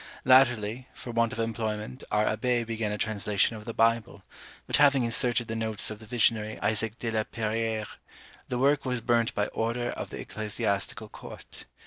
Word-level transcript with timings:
_Latterly, 0.25 0.87
for 0.95 1.11
want 1.11 1.31
of 1.31 1.37
employment, 1.37 2.03
our 2.09 2.25
Abbé 2.25 2.65
began 2.65 2.91
a 2.91 2.97
translation 2.97 3.55
of 3.55 3.65
the 3.65 3.73
Bible; 3.87 4.23
but 4.65 4.77
having 4.77 5.03
inserted 5.03 5.47
the 5.47 5.55
notes 5.55 5.91
of 5.91 5.99
the 5.99 6.07
visionary 6.07 6.59
Isaac 6.59 6.97
de 6.97 7.11
la 7.11 7.23
Peyrere, 7.23 7.85
the 8.47 8.57
work 8.57 8.83
was 8.83 8.99
burnt 8.99 9.35
by 9.35 9.45
order 9.49 9.89
of 9.91 10.09
the 10.09 10.19
ecclesiastical 10.19 11.07
court. 11.07 11.65